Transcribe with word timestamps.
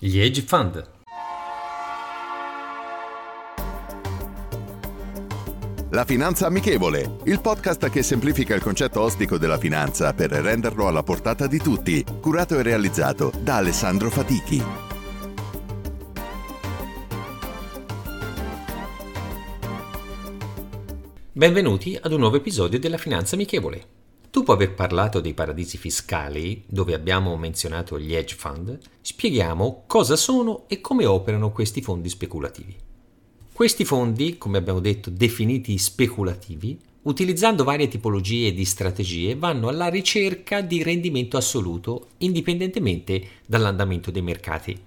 Gli 0.00 0.20
Hedge 0.20 0.42
Fund 0.42 0.90
La 5.90 6.04
Finanza 6.04 6.46
Amichevole, 6.46 7.16
il 7.24 7.40
podcast 7.40 7.88
che 7.88 8.04
semplifica 8.04 8.54
il 8.54 8.62
concetto 8.62 9.00
ostico 9.00 9.38
della 9.38 9.58
finanza 9.58 10.14
per 10.14 10.30
renderlo 10.30 10.86
alla 10.86 11.02
portata 11.02 11.48
di 11.48 11.58
tutti, 11.58 12.04
curato 12.20 12.56
e 12.56 12.62
realizzato 12.62 13.32
da 13.40 13.56
Alessandro 13.56 14.08
Fatichi. 14.08 14.62
Benvenuti 21.32 21.98
ad 22.00 22.12
un 22.12 22.20
nuovo 22.20 22.36
episodio 22.36 22.78
della 22.78 22.98
Finanza 22.98 23.34
Amichevole. 23.34 24.07
Dopo 24.30 24.52
aver 24.52 24.74
parlato 24.74 25.20
dei 25.20 25.32
paradisi 25.32 25.78
fiscali, 25.78 26.62
dove 26.66 26.92
abbiamo 26.92 27.34
menzionato 27.38 27.98
gli 27.98 28.14
hedge 28.14 28.34
fund, 28.34 28.78
spieghiamo 29.00 29.84
cosa 29.86 30.16
sono 30.16 30.64
e 30.68 30.82
come 30.82 31.06
operano 31.06 31.50
questi 31.50 31.80
fondi 31.80 32.10
speculativi. 32.10 32.76
Questi 33.50 33.86
fondi, 33.86 34.36
come 34.36 34.58
abbiamo 34.58 34.80
detto, 34.80 35.08
definiti 35.08 35.78
speculativi, 35.78 36.78
utilizzando 37.02 37.64
varie 37.64 37.88
tipologie 37.88 38.52
di 38.52 38.66
strategie, 38.66 39.34
vanno 39.34 39.68
alla 39.68 39.88
ricerca 39.88 40.60
di 40.60 40.82
rendimento 40.82 41.38
assoluto 41.38 42.08
indipendentemente 42.18 43.28
dall'andamento 43.46 44.10
dei 44.10 44.22
mercati. 44.22 44.78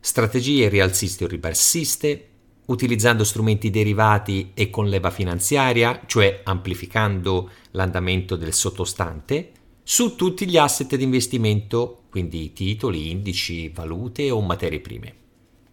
Strategie 0.00 0.70
rialziste 0.70 1.24
o 1.24 1.28
ribassiste, 1.28 2.29
utilizzando 2.70 3.24
strumenti 3.24 3.68
derivati 3.70 4.52
e 4.54 4.70
con 4.70 4.88
leva 4.88 5.10
finanziaria, 5.10 6.02
cioè 6.06 6.40
amplificando 6.44 7.50
l'andamento 7.72 8.36
del 8.36 8.54
sottostante, 8.54 9.52
su 9.82 10.14
tutti 10.14 10.48
gli 10.48 10.56
asset 10.56 10.94
di 10.94 11.02
investimento, 11.02 12.02
quindi 12.10 12.52
titoli, 12.52 13.10
indici, 13.10 13.68
valute 13.68 14.30
o 14.30 14.40
materie 14.40 14.80
prime. 14.80 15.14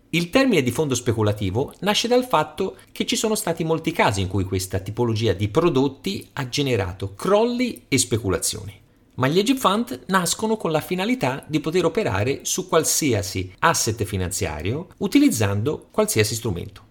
Il 0.09 0.30
termine 0.30 0.64
di 0.64 0.72
fondo 0.72 0.95
speculativo 0.95 1.73
nasce 1.81 2.08
dal 2.08 2.25
fatto 2.25 2.78
che 2.92 3.06
ci 3.06 3.16
sono 3.16 3.36
stati 3.36 3.64
molti 3.64 3.92
casi 3.92 4.22
in 4.22 4.28
cui 4.28 4.45
questa 4.45 4.80
tipologia 4.80 5.34
di 5.34 5.50
prodotti 5.50 6.28
ha 6.34 6.50
generato 6.50 7.14
crolli 7.14 7.84
e 7.88 7.98
speculazioni. 7.98 8.73
Ma 9.16 9.28
gli 9.28 9.38
hedge 9.38 9.56
fund 9.56 10.06
nascono 10.08 10.58
con 10.58 10.72
la 10.72 10.80
finalità 10.80 11.44
di 11.48 11.59
poter 11.59 11.86
operare 11.86 12.40
su 12.44 12.68
qualsiasi 12.68 13.52
asset 13.59 14.03
finanziario 14.03 14.88
utilizzando 14.98 15.88
qualsiasi 15.92 16.36
strumento. 16.36 16.87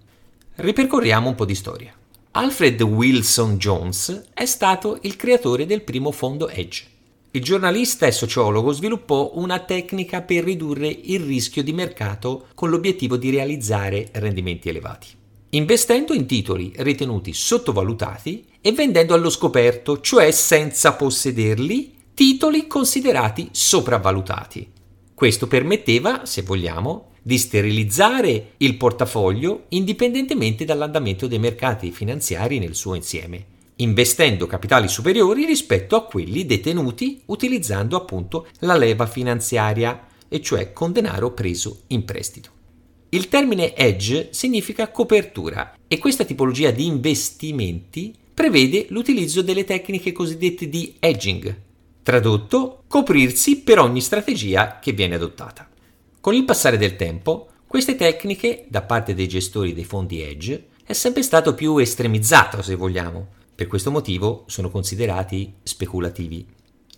Ripercorriamo 0.56 1.28
un 1.28 1.34
po' 1.34 1.44
di 1.44 1.54
storia. 1.54 1.94
Alfred 2.32 2.80
Wilson 2.82 3.56
Jones 3.56 4.28
è 4.34 4.46
stato 4.46 4.98
il 5.02 5.16
creatore 5.16 5.66
del 5.66 5.82
primo 5.82 6.10
fondo 6.10 6.48
hedge 6.48 6.94
il 7.36 7.42
giornalista 7.42 8.06
e 8.06 8.12
sociologo 8.12 8.72
sviluppò 8.72 9.32
una 9.34 9.58
tecnica 9.58 10.22
per 10.22 10.42
ridurre 10.42 10.88
il 10.88 11.20
rischio 11.20 11.62
di 11.62 11.74
mercato 11.74 12.46
con 12.54 12.70
l'obiettivo 12.70 13.18
di 13.18 13.28
realizzare 13.28 14.08
rendimenti 14.12 14.70
elevati, 14.70 15.08
investendo 15.50 16.14
in 16.14 16.24
titoli 16.24 16.72
ritenuti 16.76 17.34
sottovalutati 17.34 18.46
e 18.58 18.72
vendendo 18.72 19.12
allo 19.12 19.28
scoperto, 19.28 20.00
cioè 20.00 20.30
senza 20.30 20.94
possederli, 20.94 21.92
titoli 22.14 22.66
considerati 22.66 23.48
sopravvalutati. 23.50 24.70
Questo 25.12 25.46
permetteva, 25.46 26.24
se 26.24 26.40
vogliamo, 26.40 27.10
di 27.26 27.38
sterilizzare 27.38 28.52
il 28.58 28.76
portafoglio 28.76 29.64
indipendentemente 29.70 30.64
dall'andamento 30.64 31.26
dei 31.26 31.40
mercati 31.40 31.90
finanziari 31.90 32.60
nel 32.60 32.76
suo 32.76 32.94
insieme 32.94 33.54
investendo 33.78 34.46
capitali 34.46 34.88
superiori 34.88 35.44
rispetto 35.44 35.96
a 35.96 36.04
quelli 36.04 36.46
detenuti 36.46 37.20
utilizzando 37.26 37.96
appunto 37.96 38.46
la 38.60 38.74
leva 38.74 39.06
finanziaria, 39.06 40.06
e 40.28 40.40
cioè 40.40 40.72
con 40.72 40.92
denaro 40.92 41.32
preso 41.32 41.82
in 41.88 42.06
prestito. 42.06 42.50
Il 43.10 43.28
termine 43.28 43.74
hedge 43.74 44.28
significa 44.32 44.90
copertura 44.90 45.74
e 45.86 45.98
questa 45.98 46.24
tipologia 46.24 46.70
di 46.70 46.86
investimenti 46.86 48.14
prevede 48.32 48.86
l'utilizzo 48.88 49.42
delle 49.42 49.64
tecniche 49.64 50.12
cosiddette 50.12 50.70
di 50.70 50.94
hedging, 50.98 51.54
tradotto 52.02 52.84
coprirsi 52.88 53.58
per 53.58 53.78
ogni 53.78 54.00
strategia 54.00 54.78
che 54.80 54.92
viene 54.92 55.16
adottata. 55.16 55.68
Con 56.26 56.34
il 56.34 56.44
passare 56.44 56.76
del 56.76 56.96
tempo, 56.96 57.50
queste 57.68 57.94
tecniche 57.94 58.66
da 58.68 58.82
parte 58.82 59.14
dei 59.14 59.28
gestori 59.28 59.72
dei 59.72 59.84
fondi 59.84 60.22
hedge 60.22 60.70
è 60.84 60.92
sempre 60.92 61.22
stato 61.22 61.54
più 61.54 61.78
estremizzato, 61.78 62.62
se 62.62 62.74
vogliamo, 62.74 63.28
per 63.54 63.68
questo 63.68 63.92
motivo 63.92 64.42
sono 64.48 64.68
considerati 64.68 65.54
speculativi. 65.62 66.44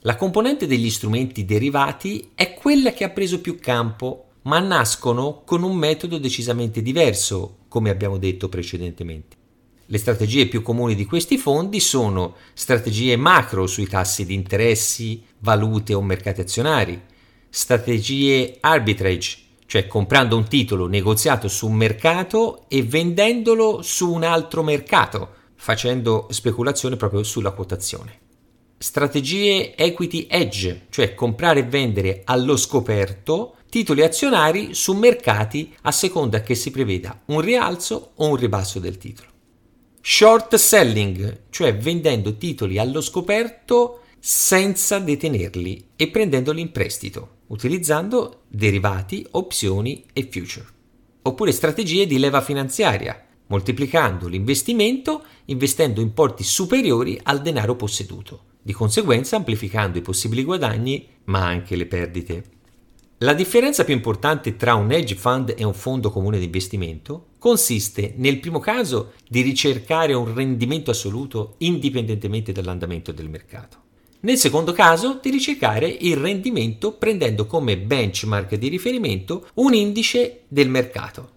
La 0.00 0.16
componente 0.16 0.66
degli 0.66 0.88
strumenti 0.88 1.44
derivati 1.44 2.30
è 2.34 2.54
quella 2.54 2.94
che 2.94 3.04
ha 3.04 3.10
preso 3.10 3.42
più 3.42 3.58
campo, 3.60 4.28
ma 4.44 4.60
nascono 4.60 5.42
con 5.44 5.62
un 5.62 5.76
metodo 5.76 6.16
decisamente 6.16 6.80
diverso, 6.80 7.58
come 7.68 7.90
abbiamo 7.90 8.16
detto 8.16 8.48
precedentemente. 8.48 9.36
Le 9.84 9.98
strategie 9.98 10.46
più 10.46 10.62
comuni 10.62 10.94
di 10.94 11.04
questi 11.04 11.36
fondi 11.36 11.80
sono 11.80 12.34
strategie 12.54 13.14
macro 13.16 13.66
sui 13.66 13.88
tassi 13.88 14.24
di 14.24 14.32
interessi, 14.32 15.22
valute 15.40 15.92
o 15.92 16.00
mercati 16.00 16.40
azionari, 16.40 17.16
strategie 17.50 18.56
arbitrage, 18.60 19.38
cioè 19.66 19.86
comprando 19.86 20.36
un 20.36 20.48
titolo 20.48 20.86
negoziato 20.86 21.48
su 21.48 21.68
un 21.68 21.74
mercato 21.74 22.64
e 22.68 22.82
vendendolo 22.82 23.82
su 23.82 24.12
un 24.12 24.24
altro 24.24 24.62
mercato, 24.62 25.28
facendo 25.56 26.26
speculazione 26.30 26.96
proprio 26.96 27.22
sulla 27.22 27.50
quotazione. 27.50 28.20
Strategie 28.78 29.74
equity 29.76 30.26
edge, 30.30 30.86
cioè 30.90 31.14
comprare 31.14 31.60
e 31.60 31.64
vendere 31.64 32.22
allo 32.24 32.56
scoperto 32.56 33.56
titoli 33.68 34.02
azionari 34.02 34.72
su 34.72 34.94
mercati 34.94 35.74
a 35.82 35.92
seconda 35.92 36.40
che 36.40 36.54
si 36.54 36.70
preveda 36.70 37.20
un 37.26 37.40
rialzo 37.40 38.12
o 38.14 38.28
un 38.28 38.36
ribasso 38.36 38.78
del 38.78 38.96
titolo. 38.96 39.28
Short 40.00 40.54
selling, 40.54 41.42
cioè 41.50 41.76
vendendo 41.76 42.36
titoli 42.38 42.78
allo 42.78 43.00
scoperto 43.00 44.04
senza 44.18 44.98
detenerli 44.98 45.90
e 45.96 46.08
prendendoli 46.08 46.60
in 46.60 46.72
prestito, 46.72 47.36
utilizzando 47.48 48.42
derivati, 48.48 49.26
opzioni 49.32 50.04
e 50.12 50.28
future. 50.30 50.66
Oppure 51.22 51.52
strategie 51.52 52.06
di 52.06 52.18
leva 52.18 52.40
finanziaria, 52.40 53.24
moltiplicando 53.48 54.28
l'investimento 54.28 55.24
investendo 55.46 56.00
importi 56.00 56.44
superiori 56.44 57.18
al 57.22 57.42
denaro 57.42 57.76
posseduto, 57.76 58.44
di 58.62 58.72
conseguenza 58.72 59.36
amplificando 59.36 59.98
i 59.98 60.02
possibili 60.02 60.44
guadagni 60.44 61.06
ma 61.24 61.46
anche 61.46 61.76
le 61.76 61.86
perdite. 61.86 62.44
La 63.18 63.34
differenza 63.34 63.82
più 63.82 63.94
importante 63.94 64.56
tra 64.56 64.74
un 64.74 64.92
hedge 64.92 65.16
fund 65.16 65.52
e 65.56 65.64
un 65.64 65.74
fondo 65.74 66.10
comune 66.10 66.38
di 66.38 66.44
investimento 66.44 67.30
consiste 67.38 68.14
nel 68.16 68.38
primo 68.38 68.60
caso 68.60 69.14
di 69.28 69.40
ricercare 69.40 70.12
un 70.12 70.32
rendimento 70.32 70.92
assoluto 70.92 71.54
indipendentemente 71.58 72.52
dall'andamento 72.52 73.10
del 73.10 73.28
mercato. 73.28 73.86
Nel 74.20 74.36
secondo 74.36 74.72
caso 74.72 75.20
di 75.22 75.30
ricercare 75.30 75.86
il 75.86 76.16
rendimento 76.16 76.92
prendendo 76.94 77.46
come 77.46 77.78
benchmark 77.78 78.56
di 78.56 78.66
riferimento 78.66 79.48
un 79.54 79.74
indice 79.74 80.40
del 80.48 80.68
mercato. 80.68 81.36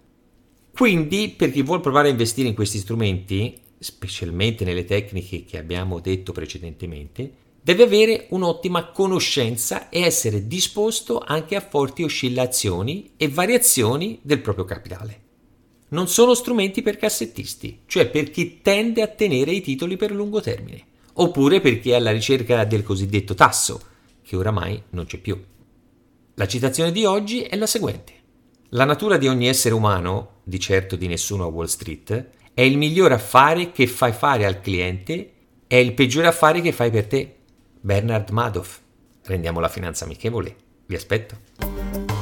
Quindi, 0.72 1.28
per 1.28 1.52
chi 1.52 1.62
vuole 1.62 1.80
provare 1.80 2.08
a 2.08 2.10
investire 2.10 2.48
in 2.48 2.54
questi 2.54 2.78
strumenti, 2.78 3.60
specialmente 3.78 4.64
nelle 4.64 4.84
tecniche 4.84 5.44
che 5.44 5.58
abbiamo 5.58 6.00
detto 6.00 6.32
precedentemente, 6.32 7.32
deve 7.62 7.84
avere 7.84 8.26
un'ottima 8.30 8.90
conoscenza 8.90 9.88
e 9.88 10.00
essere 10.00 10.48
disposto 10.48 11.20
anche 11.20 11.54
a 11.54 11.60
forti 11.60 12.02
oscillazioni 12.02 13.12
e 13.16 13.28
variazioni 13.28 14.18
del 14.22 14.40
proprio 14.40 14.64
capitale. 14.64 15.20
Non 15.90 16.08
sono 16.08 16.34
strumenti 16.34 16.82
per 16.82 16.96
cassettisti, 16.96 17.82
cioè 17.86 18.08
per 18.08 18.30
chi 18.30 18.60
tende 18.60 19.02
a 19.02 19.06
tenere 19.06 19.52
i 19.52 19.60
titoli 19.60 19.96
per 19.96 20.10
lungo 20.10 20.40
termine, 20.40 20.86
oppure 21.14 21.60
per 21.60 21.80
chi 21.80 21.90
è 21.90 21.94
alla 21.94 22.10
ricerca 22.10 22.64
del 22.64 22.82
cosiddetto 22.82 23.34
tasso, 23.34 23.80
che 24.22 24.36
oramai 24.36 24.82
non 24.90 25.06
c'è 25.06 25.18
più. 25.18 25.40
La 26.34 26.46
citazione 26.46 26.92
di 26.92 27.04
oggi 27.04 27.42
è 27.42 27.56
la 27.56 27.66
seguente. 27.66 28.12
La 28.70 28.84
natura 28.84 29.18
di 29.18 29.28
ogni 29.28 29.48
essere 29.48 29.74
umano, 29.74 30.40
di 30.44 30.58
certo 30.58 30.96
di 30.96 31.06
nessuno 31.06 31.44
a 31.44 31.48
Wall 31.48 31.66
Street, 31.66 32.28
è 32.54 32.62
il 32.62 32.78
miglior 32.78 33.12
affare 33.12 33.70
che 33.70 33.86
fai 33.86 34.12
fare 34.12 34.46
al 34.46 34.60
cliente, 34.60 35.32
è 35.66 35.76
il 35.76 35.92
peggiore 35.92 36.26
affare 36.26 36.60
che 36.60 36.72
fai 36.72 36.90
per 36.90 37.06
te. 37.06 37.36
Bernard 37.80 38.30
Madoff. 38.30 38.78
Rendiamo 39.24 39.60
la 39.60 39.68
finanza 39.68 40.04
amichevole. 40.04 40.56
Vi 40.86 40.94
aspetto. 40.94 42.21